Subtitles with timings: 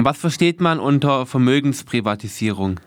[0.00, 2.78] Was versteht man unter Vermögensprivatisierung?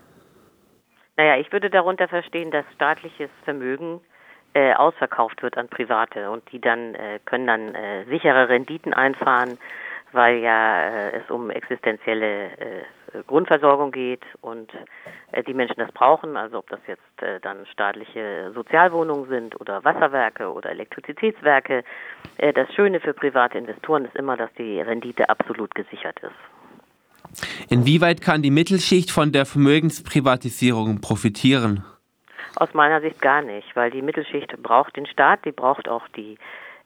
[1.18, 4.00] Naja, ich würde darunter verstehen, dass staatliches Vermögen
[4.54, 9.58] äh, ausverkauft wird an Private und die dann äh, können dann äh, sichere Renditen einfahren,
[10.12, 14.72] weil ja äh, es um existenzielle äh, Grundversorgung geht und
[15.32, 17.02] äh, die Menschen das brauchen, also ob das jetzt
[17.42, 21.84] dann staatliche Sozialwohnungen sind oder Wasserwerke oder Elektrizitätswerke.
[22.54, 26.61] Das Schöne für private Investoren ist immer, dass die Rendite absolut gesichert ist.
[27.68, 31.84] Inwieweit kann die Mittelschicht von der Vermögensprivatisierung profitieren?
[32.56, 36.38] Aus meiner Sicht gar nicht, weil die Mittelschicht braucht den Staat, die braucht auch die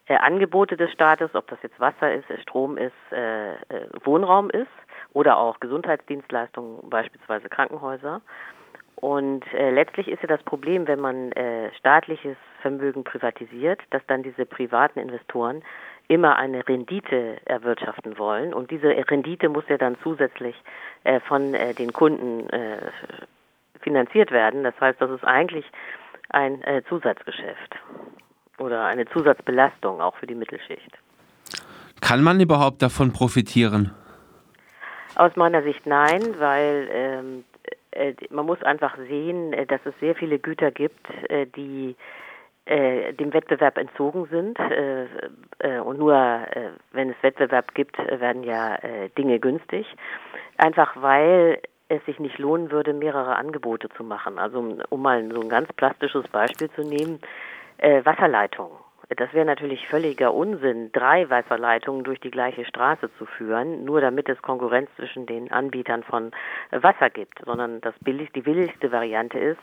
[0.07, 3.57] äh, Angebote des Staates, ob das jetzt Wasser ist, Strom ist, äh, äh,
[4.05, 4.69] Wohnraum ist
[5.13, 8.21] oder auch Gesundheitsdienstleistungen, beispielsweise Krankenhäuser.
[8.97, 14.23] Und äh, letztlich ist ja das Problem, wenn man äh, staatliches Vermögen privatisiert, dass dann
[14.23, 15.63] diese privaten Investoren
[16.09, 18.55] immer eine Rendite erwirtschaften wollen.
[18.55, 20.55] Und diese Rendite muss ja dann zusätzlich
[21.05, 22.79] äh, von äh, den Kunden äh,
[23.81, 24.65] finanziert werden.
[24.65, 25.65] Das heißt, das ist eigentlich
[26.31, 27.77] ein Zusatzgeschäft
[28.59, 30.91] oder eine Zusatzbelastung auch für die Mittelschicht.
[32.01, 33.93] Kann man überhaupt davon profitieren?
[35.15, 37.45] Aus meiner Sicht nein, weil ähm,
[37.93, 41.07] äh, man muss einfach sehen, dass es sehr viele Güter gibt,
[41.55, 41.95] die
[42.67, 44.59] äh, dem Wettbewerb entzogen sind.
[44.59, 45.05] Äh,
[45.61, 46.15] äh, und nur
[46.93, 48.77] wenn es Wettbewerb gibt, werden ja
[49.17, 49.87] Dinge günstig.
[50.59, 54.41] Einfach weil es sich nicht lohnen würde, mehrere Angebote zu machen.
[54.41, 57.21] Also um mal so ein ganz plastisches Beispiel zu nehmen,
[57.79, 58.77] Wasserleitungen.
[59.17, 64.29] Das wäre natürlich völliger Unsinn, drei Wasserleitungen durch die gleiche Straße zu führen, nur damit
[64.29, 66.33] es Konkurrenz zwischen den Anbietern von
[66.73, 69.61] Wasser gibt, sondern das billig, die billigste Variante ist,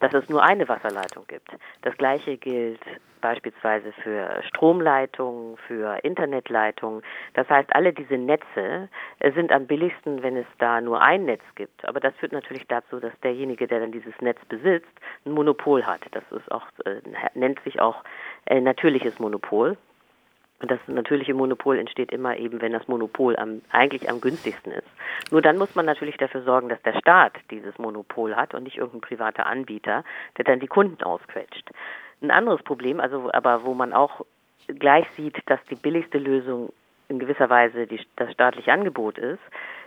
[0.00, 1.48] dass es nur eine Wasserleitung gibt.
[1.82, 2.80] Das gleiche gilt
[3.20, 7.02] beispielsweise für Stromleitungen, für Internetleitungen.
[7.34, 8.88] Das heißt, alle diese Netze
[9.34, 11.86] sind am billigsten, wenn es da nur ein Netz gibt.
[11.88, 14.92] Aber das führt natürlich dazu, dass derjenige, der dann dieses Netz besitzt,
[15.24, 16.02] ein Monopol hat.
[16.12, 17.00] Das ist auch, äh,
[17.34, 18.04] nennt sich auch
[18.44, 19.76] äh, natürliches Monopol.
[20.60, 24.88] Und das natürliche Monopol entsteht immer eben, wenn das Monopol am, eigentlich am günstigsten ist.
[25.30, 28.78] Nur dann muss man natürlich dafür sorgen, dass der Staat dieses Monopol hat und nicht
[28.78, 30.02] irgendein privater Anbieter,
[30.38, 31.70] der dann die Kunden ausquetscht.
[32.22, 34.24] Ein anderes Problem, also aber wo man auch
[34.66, 36.72] gleich sieht, dass die billigste Lösung
[37.08, 39.42] in gewisser Weise die, das staatliche Angebot ist,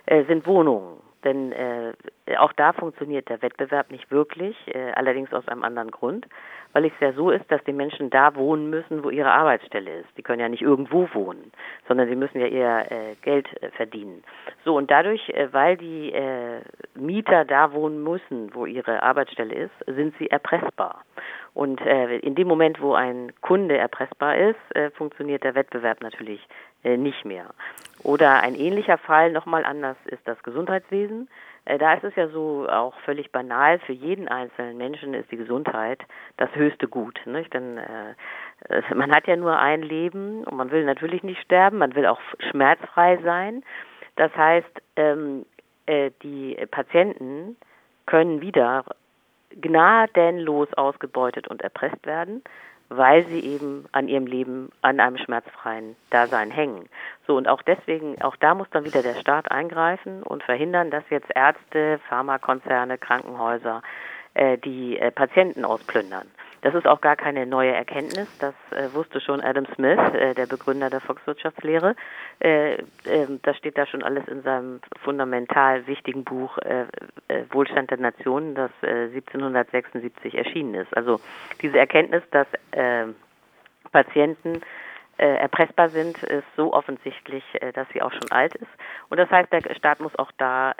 [0.05, 0.97] äh, sind Wohnungen.
[1.23, 1.93] Denn äh,
[2.37, 6.25] auch da funktioniert der Wettbewerb nicht wirklich, äh, allerdings aus einem anderen Grund
[6.73, 10.09] weil es ja so ist, dass die Menschen da wohnen müssen, wo ihre Arbeitsstelle ist.
[10.17, 11.51] Die können ja nicht irgendwo wohnen,
[11.87, 14.23] sondern sie müssen ja ihr äh, Geld äh, verdienen.
[14.63, 16.61] So und dadurch, äh, weil die äh,
[16.95, 21.03] Mieter da wohnen müssen, wo ihre Arbeitsstelle ist, sind sie erpressbar.
[21.53, 26.47] Und äh, in dem Moment, wo ein Kunde erpressbar ist, äh, funktioniert der Wettbewerb natürlich
[26.81, 27.47] nicht mehr.
[28.03, 31.27] Oder ein ähnlicher Fall, nochmal anders, ist das Gesundheitswesen.
[31.69, 35.37] Äh, da ist es ja so auch völlig banal, für jeden einzelnen Menschen ist die
[35.37, 36.01] Gesundheit
[36.37, 37.19] das höchste Gut.
[37.25, 37.53] Nicht?
[37.53, 41.95] Denn äh, man hat ja nur ein Leben und man will natürlich nicht sterben, man
[41.95, 43.63] will auch schmerzfrei sein.
[44.15, 45.45] Das heißt, ähm,
[45.85, 47.55] äh, die Patienten
[48.05, 48.83] können wieder
[49.49, 52.43] gnadenlos ausgebeutet und erpresst werden
[52.89, 56.89] weil sie eben an ihrem Leben, an einem schmerzfreien Dasein hängen.
[57.27, 61.03] So, und auch deswegen, auch da muss dann wieder der Staat eingreifen und verhindern, dass
[61.09, 63.83] jetzt Ärzte, Pharmakonzerne, Krankenhäuser
[64.33, 66.27] äh, die äh, Patienten ausplündern.
[66.61, 68.27] Das ist auch gar keine neue Erkenntnis.
[68.39, 71.95] Das äh, wusste schon Adam Smith, äh, der Begründer der Volkswirtschaftslehre.
[72.39, 76.85] Äh, ähm, das steht da schon alles in seinem fundamental wichtigen Buch äh,
[77.27, 80.95] äh, Wohlstand der Nationen, das 1776 äh, erschienen ist.
[80.95, 81.19] Also
[81.61, 82.47] diese Erkenntnis, dass
[83.91, 84.61] Patienten
[85.17, 87.43] erpressbar sind, ist so offensichtlich,
[87.73, 88.69] dass sie auch schon alt ist.
[89.09, 90.73] Und das heißt, der Staat muss auch da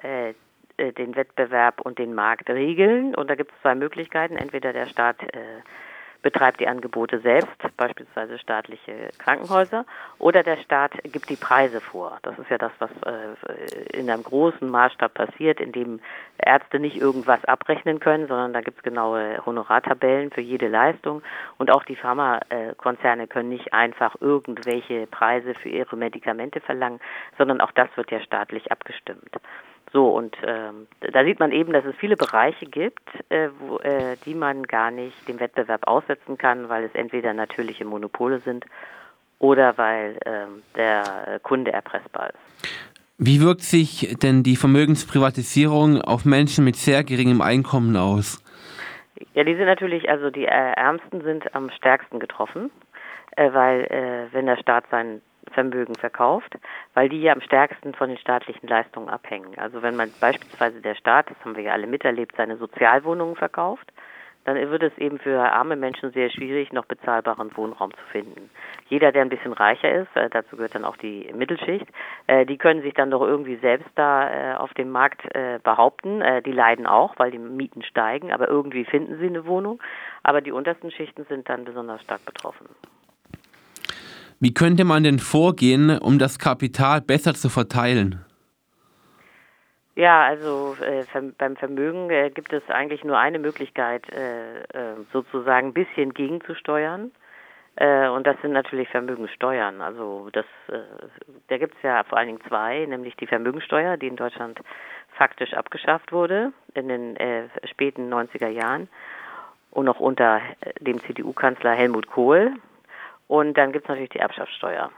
[0.79, 3.13] äh, den Wettbewerb und den Markt regeln.
[3.15, 4.37] Und da gibt es zwei Möglichkeiten.
[4.37, 5.61] Entweder der Staat äh,
[6.21, 9.85] betreibt die Angebote selbst, beispielsweise staatliche Krankenhäuser,
[10.17, 12.19] oder der Staat gibt die Preise vor.
[12.23, 15.99] Das ist ja das, was äh, in einem großen Maßstab passiert, in dem
[16.37, 21.21] Ärzte nicht irgendwas abrechnen können, sondern da gibt es genaue Honorartabellen für jede Leistung.
[21.57, 26.99] Und auch die Pharmakonzerne können nicht einfach irgendwelche Preise für ihre Medikamente verlangen,
[27.37, 29.37] sondern auch das wird ja staatlich abgestimmt.
[29.91, 34.17] So, und ähm, da sieht man eben, dass es viele Bereiche gibt, äh, wo, äh,
[34.25, 38.65] die man gar nicht dem Wettbewerb aussetzen kann, weil es entweder natürliche Monopole sind
[39.39, 42.69] oder weil ähm, der Kunde erpressbar ist.
[43.17, 48.41] Wie wirkt sich denn die Vermögensprivatisierung auf Menschen mit sehr geringem Einkommen aus?
[49.33, 52.71] Ja, die sind natürlich, also die äh, Ärmsten sind am stärksten getroffen,
[53.35, 56.55] äh, weil äh, wenn der Staat sein Vermögen verkauft,
[56.93, 59.57] weil die ja am stärksten von den staatlichen Leistungen abhängen.
[59.57, 63.91] Also wenn man beispielsweise der Staat, das haben wir ja alle miterlebt, seine Sozialwohnungen verkauft,
[64.45, 68.49] dann wird es eben für arme Menschen sehr schwierig, noch bezahlbaren Wohnraum zu finden.
[68.87, 71.85] Jeder, der ein bisschen reicher ist, äh, dazu gehört dann auch die Mittelschicht,
[72.27, 75.21] äh, die können sich dann doch irgendwie selbst da äh, auf dem Markt
[75.63, 76.23] behaupten.
[76.45, 79.81] Die leiden auch, weil die Mieten steigen, aber irgendwie finden sie eine Wohnung.
[80.23, 82.67] Aber die untersten Schichten sind dann besonders stark betroffen.
[84.41, 88.23] Wie könnte man denn vorgehen, um das Kapital besser zu verteilen?
[89.95, 91.03] Ja, also äh,
[91.37, 97.11] beim Vermögen äh, gibt es eigentlich nur eine Möglichkeit, äh, äh sozusagen ein bisschen gegenzusteuern.
[97.75, 99.81] Äh, und das sind natürlich Vermögenssteuern.
[99.81, 100.79] Also das, äh,
[101.49, 104.61] da gibt es ja vor allen Dingen zwei, nämlich die Vermögensteuer, die in Deutschland
[105.17, 107.17] faktisch abgeschafft wurde in den
[107.65, 108.87] späten 90er Jahren
[109.69, 110.39] und noch unter
[110.79, 112.53] dem CDU-Kanzler Helmut Kohl.
[113.29, 114.89] Und dann gibt es natürlich die Erbschaftssteuer.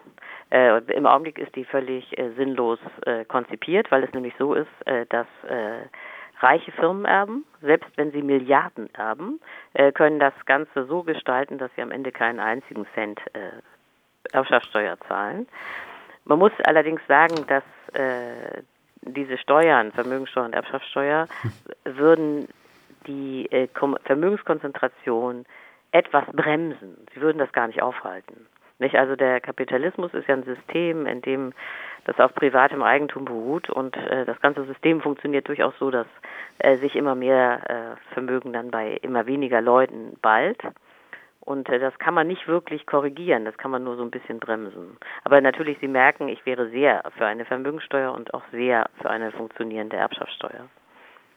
[0.51, 4.69] Äh, Im Augenblick ist die völlig äh, sinnlos äh, konzipiert, weil es nämlich so ist,
[4.85, 5.81] äh, dass äh,
[6.39, 9.41] reiche Firmen erben, selbst wenn sie Milliarden erben,
[9.73, 13.19] äh, können das Ganze so gestalten, dass sie am Ende keinen einzigen Cent
[14.31, 15.45] Erbschaftssteuer zahlen.
[16.23, 17.63] Man muss allerdings sagen, dass
[19.01, 21.27] diese Steuern, Vermögenssteuer und Erbschaftssteuer,
[21.83, 22.47] würden
[23.07, 23.49] die
[24.05, 25.45] Vermögenskonzentration
[25.91, 26.97] etwas bremsen.
[27.13, 28.47] Sie würden das gar nicht aufhalten.
[28.79, 28.95] Nicht?
[28.95, 31.53] Also der Kapitalismus ist ja ein System, in dem
[32.05, 36.07] das auf privatem Eigentum beruht und äh, das ganze System funktioniert durchaus so, dass
[36.57, 40.63] äh, sich immer mehr äh, Vermögen dann bei immer weniger Leuten ballt.
[41.41, 44.39] Und äh, das kann man nicht wirklich korrigieren, das kann man nur so ein bisschen
[44.39, 44.97] bremsen.
[45.23, 49.31] Aber natürlich, Sie merken, ich wäre sehr für eine Vermögensteuer und auch sehr für eine
[49.31, 50.69] funktionierende Erbschaftssteuer.